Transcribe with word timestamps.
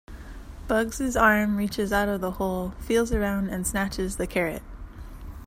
Bugs' 0.67 1.15
arm 1.15 1.57
reaches 1.57 1.93
out 1.93 2.09
of 2.09 2.21
the 2.21 2.31
hole, 2.31 2.73
feels 2.79 3.11
around, 3.11 3.49
and 3.49 3.67
snatches 3.67 4.15
the 4.15 4.25
carrot. 4.25 4.63